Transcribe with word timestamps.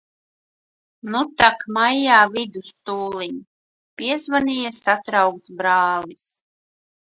Nu 1.15 1.19
tak 1.41 1.59
maijā 1.75 2.21
vidus 2.35 2.69
tūliņ. 2.91 3.35
Piezvanīja 4.01 4.73
satraukts 4.79 5.55
brālis. 5.61 6.27